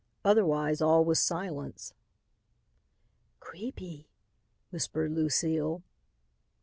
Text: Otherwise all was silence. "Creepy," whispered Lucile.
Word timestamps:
Otherwise 0.25 0.81
all 0.81 1.05
was 1.05 1.19
silence. 1.19 1.93
"Creepy," 3.39 4.09
whispered 4.71 5.11
Lucile. 5.11 5.83